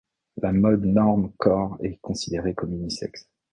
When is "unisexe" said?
2.73-3.29